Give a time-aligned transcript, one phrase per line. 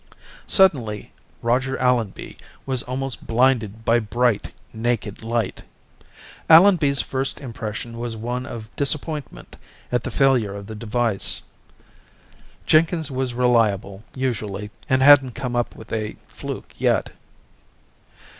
[0.47, 1.11] Suddenly,
[1.43, 5.61] Roger Allenby was almost blinded by bright, naked light.
[6.49, 9.57] Allenby's first impression was one of disappointment
[9.91, 11.43] at the failure of the device.
[12.65, 17.11] Jenkins was reliable, usually, and hadn't come up with a fluke yet.